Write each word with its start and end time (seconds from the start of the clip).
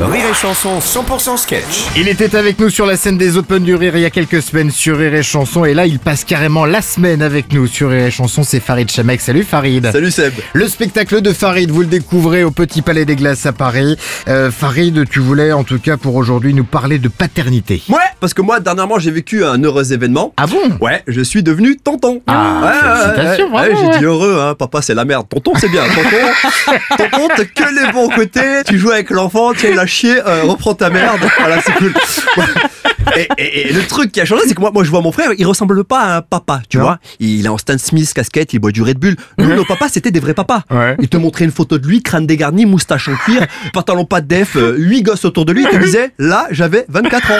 Rire 0.00 0.24
et 0.28 0.34
Chanson 0.34 0.80
100% 0.80 1.36
sketch. 1.36 1.84
Il 1.96 2.08
était 2.08 2.34
avec 2.34 2.58
nous 2.58 2.68
sur 2.68 2.84
la 2.84 2.96
scène 2.96 3.16
des 3.16 3.36
Open 3.36 3.62
du 3.62 3.76
Rire 3.76 3.92
il 3.94 4.02
y 4.02 4.04
a 4.04 4.10
quelques 4.10 4.42
semaines 4.42 4.72
sur 4.72 4.98
Rire 4.98 5.14
et 5.14 5.22
Chanson 5.22 5.64
et 5.64 5.72
là 5.72 5.86
il 5.86 6.00
passe 6.00 6.24
carrément 6.24 6.64
la 6.66 6.82
semaine 6.82 7.22
avec 7.22 7.52
nous 7.52 7.68
sur 7.68 7.90
Rire 7.90 8.06
et 8.06 8.10
Chanson, 8.10 8.42
c'est 8.42 8.58
Farid 8.58 8.90
Chamek. 8.90 9.20
Salut 9.20 9.44
Farid 9.44 9.88
Salut 9.92 10.10
Seb 10.10 10.32
Le 10.52 10.66
spectacle 10.66 11.20
de 11.22 11.32
Farid, 11.32 11.70
vous 11.70 11.82
le 11.82 11.86
découvrez 11.86 12.42
au 12.42 12.50
Petit 12.50 12.82
Palais 12.82 13.04
des 13.04 13.14
Glaces 13.14 13.46
à 13.46 13.52
Paris. 13.52 13.96
Euh, 14.26 14.50
Farid, 14.50 15.08
tu 15.08 15.20
voulais 15.20 15.52
en 15.52 15.62
tout 15.62 15.78
cas 15.78 15.96
pour 15.96 16.16
aujourd'hui 16.16 16.54
nous 16.54 16.64
parler 16.64 16.98
de 16.98 17.08
paternité. 17.08 17.80
Ouais, 17.88 17.96
parce 18.18 18.34
que 18.34 18.42
moi 18.42 18.58
dernièrement 18.58 18.98
j'ai 18.98 19.12
vécu 19.12 19.44
un 19.44 19.62
heureux 19.62 19.92
événement. 19.92 20.34
Ah 20.36 20.48
bon? 20.48 20.58
Ouais, 20.80 21.04
je 21.06 21.20
suis 21.20 21.44
devenu 21.44 21.76
tonton. 21.76 22.20
Ah, 22.26 22.62
ouais, 22.64 23.12
félicitations, 23.14 23.50
bravo, 23.50 23.70
J'ai 23.76 23.86
ouais. 23.86 23.98
dit 23.98 24.04
heureux, 24.04 24.38
hein. 24.40 24.54
Papa 24.58 24.82
c'est 24.82 24.94
la 24.94 25.04
merde. 25.04 25.28
Tonton 25.28 25.52
c'est 25.56 25.68
bien. 25.68 25.84
Tonton, 25.84 26.74
tonton 26.98 27.28
t'as 27.36 27.44
que 27.44 27.86
les 27.86 27.92
bons 27.92 28.08
côtés. 28.08 28.64
Tu 28.66 28.76
joues 28.76 28.90
avec 28.90 29.10
l'enfant, 29.10 29.52
tiens 29.56 29.70
il 29.72 29.83
chié, 29.86 30.20
euh, 30.26 30.42
reprends 30.44 30.74
ta 30.74 30.90
merde. 30.90 31.20
Voilà, 31.38 31.60
c'est 31.62 31.72
cool. 31.74 31.94
Et, 33.16 33.28
et- 33.38 33.68
et 33.68 33.72
le 33.72 33.82
truc 33.86 34.12
qui 34.12 34.20
a 34.20 34.24
changé, 34.24 34.42
c'est 34.46 34.54
que 34.54 34.60
moi, 34.60 34.70
moi 34.72 34.82
je 34.84 34.90
vois 34.90 35.00
mon 35.00 35.12
frère, 35.12 35.30
il 35.36 35.46
ressemble 35.46 35.84
pas 35.84 36.00
à 36.00 36.16
un 36.18 36.22
papa, 36.22 36.60
tu 36.68 36.78
Non. 36.78 36.84
vois. 36.84 36.98
Il 37.20 37.44
est 37.46 37.48
en 37.48 37.58
Stan 37.58 37.76
Smith 37.78 38.12
casquette, 38.12 38.52
il 38.52 38.58
boit 38.58 38.70
du 38.72 38.82
Red 38.82 38.98
Bull. 38.98 39.16
Nous, 39.38 39.54
nos 39.54 39.64
papas, 39.64 39.88
c'était 39.88 40.10
des 40.10 40.20
vrais 40.20 40.34
papas. 40.34 40.62
Ouais. 40.70 40.96
Il 41.00 41.08
te 41.08 41.16
montrait 41.16 41.44
une 41.44 41.50
photo 41.52 41.78
de 41.78 41.86
lui, 41.86 42.02
crâne 42.02 42.26
dégarni, 42.26 42.66
moustache 42.66 43.08
en 43.08 43.14
cuir, 43.16 43.46
pantalon 43.72 44.04
pas 44.04 44.20
de 44.20 44.26
def, 44.26 44.56
euh, 44.56 44.74
huit 44.78 45.02
gosses 45.02 45.24
autour 45.24 45.44
de 45.44 45.52
lui. 45.52 45.62
Il 45.64 45.68
te 45.78 45.82
disait, 45.82 46.12
là, 46.18 46.46
j'avais 46.50 46.84
24 46.88 47.30
ans. 47.30 47.34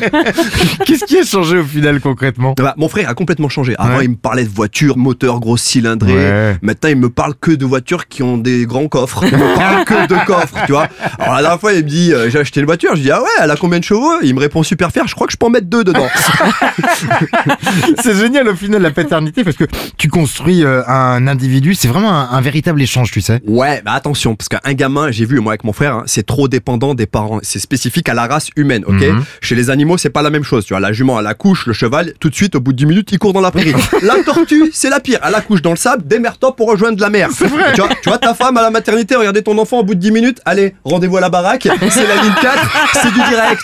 Qu'est-ce 0.86 1.04
qui 1.04 1.18
a 1.18 1.24
changé 1.24 1.58
au 1.58 1.64
final 1.64 2.00
concrètement 2.00 2.54
Bah, 2.56 2.74
mon 2.76 2.88
frère 2.88 3.08
a 3.08 3.14
complètement 3.14 3.48
changé. 3.48 3.74
Avant, 3.78 3.98
Ouais. 3.98 4.04
il 4.04 4.10
me 4.10 4.16
parlait 4.16 4.44
de 4.44 4.48
voitures, 4.50 4.96
moteur, 4.96 5.40
gros 5.40 5.56
cylindré. 5.56 6.14
Ouais. 6.14 6.56
Maintenant, 6.62 6.90
il 6.90 6.96
me 6.96 7.10
parle 7.10 7.34
que 7.40 7.50
de 7.52 7.64
voitures 7.64 8.08
qui 8.08 8.22
ont 8.22 8.38
des 8.38 8.66
grands 8.66 8.88
coffres. 8.88 9.24
Il 9.24 9.36
me 9.36 9.54
parle 9.56 9.84
que 9.84 10.06
de 10.06 10.26
coffres, 10.26 10.56
tu 10.66 10.72
vois. 10.72 10.88
Alors, 11.18 11.34
la 11.36 11.40
dernière 11.42 11.60
fois, 11.60 11.72
il 11.72 11.84
me 11.84 11.88
dit, 11.88 12.12
euh, 12.12 12.30
j'ai 12.30 12.38
acheté 12.38 12.60
une 12.60 12.66
voiture. 12.66 12.94
Je 12.96 13.02
dis, 13.02 13.10
ah 13.10 13.20
ouais, 13.22 13.28
elle 13.42 13.50
a 13.50 13.56
combien 13.56 13.78
de 13.78 13.84
chevaux? 13.84 14.20
Il 14.22 14.34
me 14.34 14.40
répond 14.40 14.62
super 14.62 14.89
Je 15.06 15.14
crois 15.14 15.26
que 15.26 15.32
je 15.32 15.36
peux 15.36 15.46
en 15.46 15.50
mettre 15.50 15.66
deux 15.66 15.84
dedans. 15.84 16.06
C'est 18.02 18.14
génial 18.16 18.48
au 18.48 18.54
final 18.54 18.82
la 18.82 18.90
paternité 18.90 19.44
parce 19.44 19.56
que 19.56 19.64
tu 19.96 20.08
construis 20.08 20.64
euh, 20.64 20.82
un 20.86 21.26
individu, 21.26 21.74
c'est 21.74 21.88
vraiment 21.88 22.12
un, 22.12 22.28
un 22.30 22.40
véritable 22.40 22.80
échange, 22.82 23.10
tu 23.10 23.20
sais. 23.20 23.40
Ouais, 23.46 23.82
bah 23.84 23.92
attention, 23.92 24.34
parce 24.36 24.48
qu'un 24.48 24.72
gamin, 24.74 25.10
j'ai 25.10 25.24
vu 25.24 25.40
moi 25.40 25.52
avec 25.52 25.64
mon 25.64 25.72
frère, 25.72 25.94
hein, 25.96 26.02
c'est 26.06 26.24
trop 26.26 26.48
dépendant 26.48 26.94
des 26.94 27.06
parents. 27.06 27.38
C'est 27.42 27.58
spécifique 27.58 28.08
à 28.08 28.14
la 28.14 28.26
race 28.26 28.48
humaine, 28.56 28.84
ok 28.86 29.00
Mhm. 29.00 29.24
Chez 29.40 29.54
les 29.54 29.70
animaux, 29.70 29.98
c'est 29.98 30.10
pas 30.10 30.22
la 30.22 30.30
même 30.30 30.44
chose. 30.44 30.64
Tu 30.66 30.72
vois, 30.74 30.80
la 30.80 30.92
jument 30.92 31.16
à 31.18 31.22
la 31.22 31.34
couche, 31.34 31.66
le 31.66 31.72
cheval, 31.72 32.12
tout 32.20 32.28
de 32.30 32.34
suite, 32.34 32.54
au 32.54 32.60
bout 32.60 32.72
de 32.72 32.78
10 32.78 32.86
minutes, 32.86 33.08
il 33.12 33.18
court 33.18 33.32
dans 33.32 33.40
la 33.40 33.50
prairie. 33.50 33.74
la 34.02 34.22
tortue, 34.24 34.70
c'est 34.72 34.90
la 34.90 35.00
pire. 35.00 35.18
À 35.22 35.30
la 35.30 35.40
couche 35.40 35.62
dans 35.62 35.70
le 35.70 35.76
sable, 35.76 36.06
démerde-toi 36.06 36.54
pour 36.54 36.68
rejoindre 36.70 37.00
la 37.00 37.10
mer. 37.10 37.28
Tu 37.36 37.44
vois, 37.80 37.88
tu 38.02 38.08
vois 38.08 38.18
ta 38.18 38.34
femme 38.34 38.56
à 38.56 38.62
la 38.62 38.70
maternité, 38.70 39.16
regardez 39.16 39.42
ton 39.42 39.56
enfant 39.58 39.78
au 39.78 39.84
bout 39.84 39.94
de 39.94 40.00
10 40.00 40.10
minutes, 40.12 40.40
allez, 40.44 40.74
rendez-vous 40.84 41.16
à 41.16 41.20
la 41.20 41.28
baraque, 41.30 41.66
c'est 41.90 42.06
la 42.06 42.22
ligne 42.22 42.34
4, 42.40 42.90
c'est 43.02 43.12
du 43.12 43.20
direct. 43.28 43.62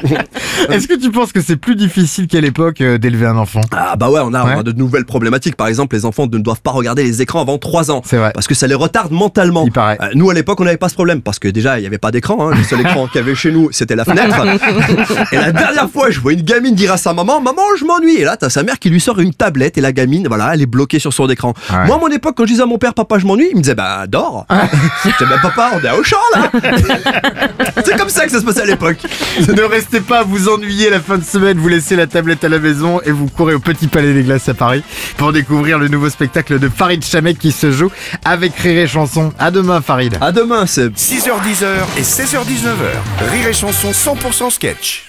Est-ce 0.70 0.88
que 0.88 0.94
tu 0.94 1.10
penses 1.10 1.32
que 1.32 1.40
c'est 1.40 1.56
plus 1.56 1.76
difficile 1.76 2.26
qu'à 2.26 2.40
l'époque 2.40 2.80
euh, 2.80 2.98
d'élever 2.98 3.26
un 3.26 3.36
enfant? 3.36 3.60
Ah 3.72 3.96
bah 3.96 4.10
ouais, 4.10 4.20
on 4.22 4.34
a, 4.34 4.42
on 4.44 4.46
a 4.48 4.56
Ouais. 4.58 4.62
de 4.62 4.72
nouvelles 4.72 5.04
problématiques. 5.04 5.56
Par 5.56 5.68
exemple, 5.68 5.94
les 5.96 6.04
enfants 6.04 6.26
ne 6.26 6.38
doivent 6.38 6.60
pas 6.62 6.70
regarder 6.70 7.02
les 7.04 7.22
écrans 7.22 7.40
avant 7.40 7.58
3 7.58 7.90
ans. 7.90 8.02
C'est 8.04 8.16
vrai. 8.16 8.30
Parce 8.34 8.46
que 8.46 8.54
ça 8.54 8.66
les 8.66 8.74
retarde 8.74 9.12
mentalement. 9.12 9.64
Il 9.66 9.72
paraît. 9.72 9.98
Euh, 10.00 10.08
nous, 10.14 10.30
à 10.30 10.34
l'époque, 10.34 10.60
on 10.60 10.64
n'avait 10.64 10.76
pas 10.76 10.88
ce 10.88 10.94
problème. 10.94 11.20
Parce 11.22 11.38
que 11.38 11.48
déjà, 11.48 11.78
il 11.78 11.82
n'y 11.82 11.86
avait 11.86 11.98
pas 11.98 12.10
d'écran. 12.10 12.48
Hein. 12.50 12.54
Le 12.56 12.64
seul 12.64 12.80
écran 12.80 13.06
qu'il 13.12 13.20
y 13.20 13.24
avait 13.24 13.34
chez 13.34 13.50
nous, 13.52 13.68
c'était 13.72 13.96
la 13.96 14.04
fenêtre. 14.04 14.36
et 15.32 15.36
la 15.36 15.52
dernière 15.52 15.88
fois, 15.90 16.10
je 16.10 16.20
vois 16.20 16.32
une 16.32 16.42
gamine 16.42 16.74
dire 16.74 16.92
à 16.92 16.96
sa 16.96 17.12
maman, 17.14 17.40
maman, 17.40 17.62
je 17.78 17.84
m'ennuie. 17.84 18.16
Et 18.16 18.24
là, 18.24 18.36
t'as 18.36 18.50
sa 18.50 18.62
mère 18.62 18.78
qui 18.78 18.90
lui 18.90 19.00
sort 19.00 19.18
une 19.20 19.34
tablette 19.34 19.78
et 19.78 19.80
la 19.80 19.92
gamine, 19.92 20.26
voilà, 20.28 20.54
elle 20.54 20.62
est 20.62 20.66
bloquée 20.66 20.98
sur 20.98 21.12
son 21.12 21.28
écran. 21.28 21.54
Ouais. 21.70 21.86
Moi, 21.86 21.96
à 21.96 21.98
mon 21.98 22.08
époque, 22.08 22.34
quand 22.36 22.44
je 22.44 22.50
disais 22.52 22.62
à 22.62 22.66
mon 22.66 22.78
père, 22.78 22.94
papa, 22.94 23.18
je 23.18 23.26
m'ennuie, 23.26 23.48
il 23.50 23.56
me 23.56 23.62
disait, 23.62 23.74
bah, 23.74 24.06
dors. 24.08 24.46
je 24.50 25.08
disais, 25.10 25.24
bah, 25.28 25.36
papa, 25.42 25.70
on 25.74 25.84
est 25.84 25.88
à 25.88 25.96
Auchan, 25.96 26.16
là. 26.34 26.50
C'est 27.84 27.96
comme 27.96 28.08
ça 28.08 28.24
que 28.24 28.30
ça 28.32 28.40
se 28.40 28.44
passait 28.44 28.62
à 28.62 28.66
l'époque. 28.66 28.98
ne 29.46 29.62
restez 29.62 30.00
pas 30.00 30.20
à 30.20 30.24
vous 30.48 30.54
ennuyer 30.54 30.90
la 30.90 31.00
fin 31.00 31.18
de 31.18 31.24
semaine, 31.24 31.58
vous 31.58 31.68
laissez 31.68 31.96
la 31.96 32.06
tablette 32.06 32.44
à 32.44 32.48
la 32.48 32.58
maison 32.58 33.00
et 33.02 33.10
vous 33.10 33.26
courez 33.26 33.54
au 33.54 33.58
Petit 33.58 33.86
Palais 33.86 34.14
des 34.14 34.22
Glaces 34.22 34.48
à 34.48 34.54
Paris 34.54 34.82
pour 35.16 35.32
découvrir 35.32 35.78
le 35.78 35.88
nouveau 35.88 36.08
spectacle 36.08 36.58
de 36.58 36.68
Farid 36.68 37.04
Chamek 37.04 37.38
qui 37.38 37.52
se 37.52 37.70
joue 37.70 37.90
avec 38.24 38.54
Rire 38.56 38.78
et 38.78 38.86
Chanson. 38.86 39.32
À 39.38 39.50
demain 39.50 39.80
Farid. 39.80 40.16
À 40.20 40.32
demain, 40.32 40.66
c'est 40.66 40.88
6h10 40.88 41.64
et 41.98 42.02
16h19h. 42.02 43.30
Rire 43.30 43.48
et 43.48 43.52
Chanson 43.52 43.90
100% 43.90 44.50
sketch. 44.50 45.07